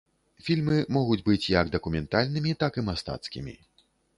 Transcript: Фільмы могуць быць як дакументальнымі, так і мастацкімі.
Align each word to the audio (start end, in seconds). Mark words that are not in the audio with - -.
Фільмы 0.45 0.77
могуць 0.97 1.17
быць 1.27 1.51
як 1.55 1.69
дакументальнымі, 1.77 2.57
так 2.65 2.73
і 2.83 2.87
мастацкімі. 2.89 3.55